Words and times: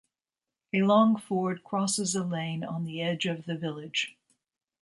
A 0.73 0.81
long 0.81 1.15
ford 1.15 1.63
crosses 1.63 2.15
a 2.15 2.23
lane 2.23 2.63
on 2.63 2.85
the 2.85 3.03
edge 3.03 3.27
of 3.27 3.45
the 3.45 3.55
village. 3.55 4.17